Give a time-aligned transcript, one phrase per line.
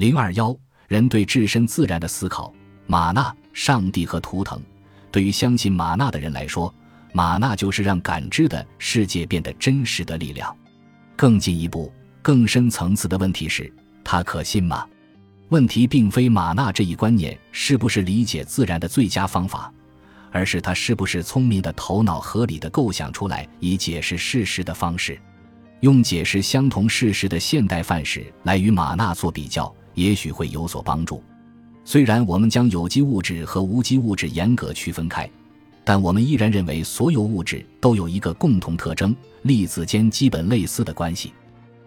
[0.00, 0.56] 零二幺，
[0.88, 2.50] 人对置身自然的思考。
[2.86, 4.58] 玛纳、上帝和图腾，
[5.12, 6.74] 对于相信玛纳的人来说，
[7.12, 10.56] 玛纳就是让感知的世界变得真实的力量。
[11.16, 11.92] 更进一步、
[12.22, 13.70] 更深层次的问题是：
[14.02, 14.86] 它可信吗？
[15.50, 19.70] 问题并非玛纳这一观念是不是理解自然的最佳方法，
[20.32, 25.20] 而是它是不是聪明的头脑合理的构想出来以解释事实的方式。
[25.80, 29.70] 用解释相同事实的现代范式来与玛纳做比较，
[30.00, 31.22] 也许会有所帮助。
[31.84, 35.28] 虽然我们将有机物质和无机物质严格区分开，
[35.84, 41.32] 但我们依然认为所有物质都有一个共同特征：粒子间基本类似的关系。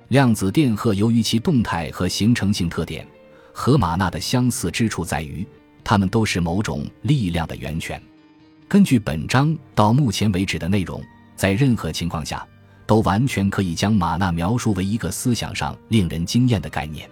[0.10, 3.08] 量子电荷由于其动态和形成性特点，
[3.52, 5.46] 和玛纳的相似之处在于，
[5.84, 8.00] 它们都是某种力量的源泉。
[8.68, 11.02] 根据本章到目前为止的内容，
[11.36, 12.46] 在任何情况下，
[12.86, 17.10] 都完全可以将玛纳描述为一个思想上令人惊艳的概念。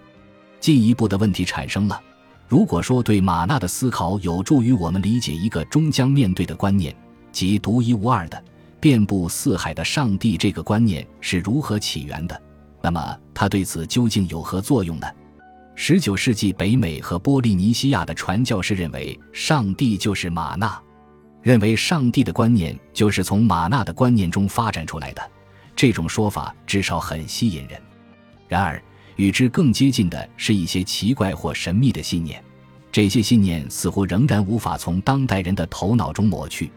[0.62, 2.00] 进一步的问题产生了。
[2.48, 6.94] 如果说对马纳的思考有助于我们理解一个终将面对的观念，
[7.32, 8.42] 即独一无二的、
[8.78, 12.42] 遍布四海的上帝这个观念是如何起源的，
[12.80, 15.06] 那么它对此究竟有何作用呢？
[15.74, 20.80] 十九世纪北美和波利尼西亚的传教士认为上帝就是马纳，
[21.40, 25.22] 认为上帝的观念就是从马纳的观念中发展出来的。
[25.74, 27.80] 这种说法至少很吸引人。
[28.46, 28.80] 然而，
[29.16, 32.42] 与之更接近的是一些奇怪或神秘的信念，
[32.90, 36.70] 这些信念似乎仍然无法从当代人的头脑中抹去，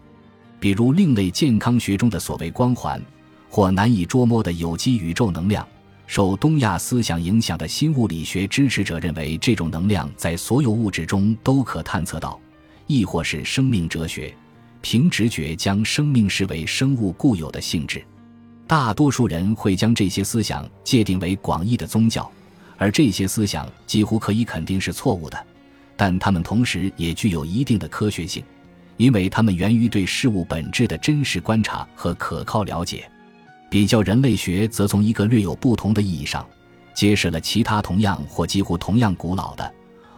[0.60, 3.02] 比如另类健康学中的所谓光环，
[3.50, 5.66] 或难以捉摸的有机宇宙能量。
[6.08, 12.40] 受东亚思想影响的新物理学支持者认为，这种能量在所有物质中都可探测到，
[12.86, 14.32] 亦或是生命哲学，
[14.82, 18.04] 凭直觉将生命视为生物固有的性质。
[18.68, 22.30] 大多数人会将这些思想界定为广义的宗教，
[22.78, 25.46] 而这些思想几乎可以肯定是错误的，
[25.96, 28.44] 但它们同时也具有一定的科学性，
[28.98, 33.10] 因为它们源于对事物本质的真实观察和可靠了解。
[33.70, 36.48] 比较人类学则从一个略有不同的意义上，
[36.94, 39.72] 揭示了其他同样或几乎同样古老的，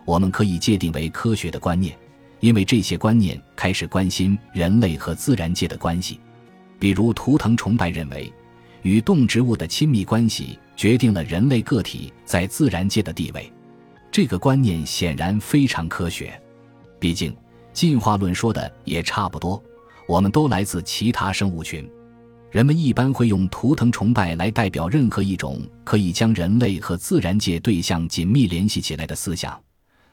[0.06, 1.98] 我们可以界定为科学的观念，
[2.40, 6.20] 因为这些观念开始关心人类和自然界的关系。
[6.80, 8.32] 比如图腾崇拜认为，
[8.82, 13.52] 与动植物的亲密关系决定了人类个体在自然界的地位。
[14.12, 16.40] 这个观念显然非常科学，
[17.00, 17.36] 毕竟
[17.74, 19.62] 进化论说的也差不多。
[20.08, 21.90] 我们都来自其他生物群。
[22.50, 29.60] 人们一般会用图腾崇拜来代表任何一种可以将人类和自然界对象紧密联系起来的思想。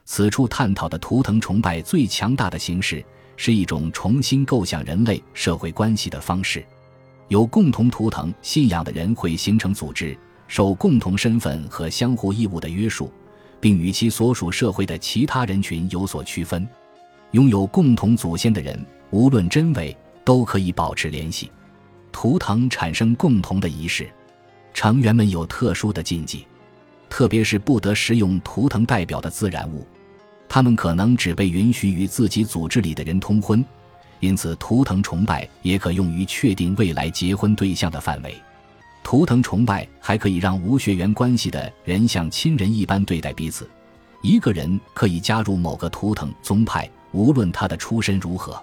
[0.03, 3.03] 此处探讨的图腾崇拜最强大的形式。
[3.37, 6.65] 是一种重新构想人类社会关系的方式。
[7.27, 13.11] 有共同图腾信仰的人会形成组织，受共同身份和相互义务的约束，
[13.59, 16.67] 并与其所属社会的其他人群有所区分。
[17.31, 21.51] 拥有共同祖先的人，无论真伪，都可以保持联系。
[22.11, 24.07] 图腾产生共同的仪式，
[24.73, 26.45] 成员们有特殊的禁忌，
[27.09, 29.85] 特别是不得食用图腾代表的自然物。
[30.47, 33.65] 他们可能只被允许与自己组织里的人通婚，
[34.25, 38.35] 因此图腾崇拜也可用于确定未来结婚对象的范围。
[39.03, 43.69] 图腾崇拜还可以让无血缘关系的人像亲人一般对待彼此。
[44.23, 48.59] 一个人可以加入某个图腾宗派，无论他的出身如何。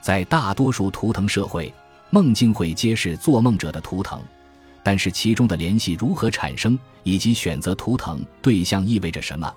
[0.00, 1.74] 在大多数图腾社会，
[2.10, 4.22] 梦境会揭示做梦者的图腾，
[4.84, 9.52] 但是其中的联系如何产生，以及选择图腾对象意味着什么。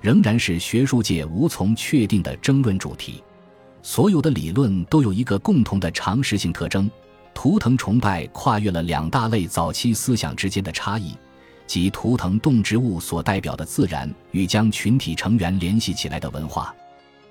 [0.00, 3.22] 仍然是学术界无从确定的争论主题。
[3.86, 6.90] 所有的理论都有一个共同的常识性特征：
[7.32, 11.14] 图腾崇拜跨越了两大类早期思想之间的差异，
[11.68, 16.74] 即图腾动植物所代表的自然与将群体成员联系起来的文化。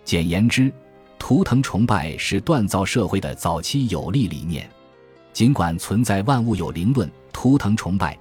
[0.05, 0.71] 简言之，
[1.19, 4.65] 图腾崇拜是锻造社会的早期有力理念。
[5.33, 8.17] 尽管存在万物有灵论，图腾崇拜。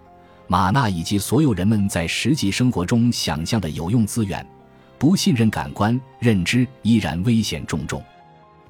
[0.49, 4.45] 玛纳以及所有人们在实际生活中想象的有用资源，
[4.99, 8.03] 不信任感官认知依然危险重重。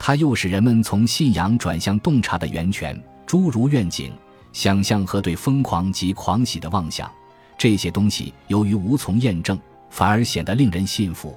[0.06, 4.12] 它又使人们从信仰转向洞察的源泉，诸如愿景、
[4.52, 7.10] 想象和对疯狂及狂喜的妄想。
[7.56, 9.58] 这些东西由于无从验证，
[9.88, 11.34] 反而显得令人信服。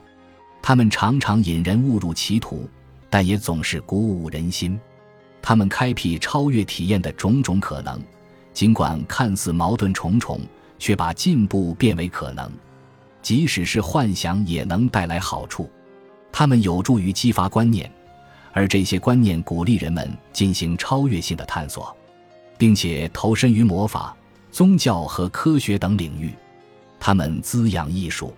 [0.62, 2.70] 他们常常引人误入歧途，
[3.10, 4.78] 但也总是鼓舞人心。
[5.42, 7.98] 他们开辟超越体验的种种可能。
[8.52, 10.42] 尽管看似矛盾重重，
[10.78, 12.52] 却把进步变为可能。
[13.22, 15.70] 即使是幻想，也能带来好处。
[16.34, 17.90] 它们有助于激发观念，
[18.58, 21.96] 而这些观念鼓励人们进行超越性的探索，
[22.58, 24.18] 并且投身于魔法、
[24.52, 26.34] 宗教和科学等领域。
[27.00, 28.34] 它们滋养艺术。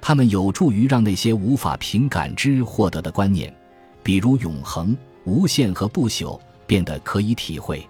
[0.00, 3.54] 它们有助于让那些无法凭感知获得的观念，
[4.02, 7.86] 比如永恒、无限和不朽，变得可以体会。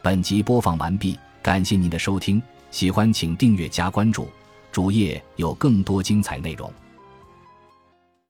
[0.00, 4.30] 本集播放完毕，感谢您的收听，喜欢请订阅加关注，
[4.72, 6.72] 主页有更多精彩内容。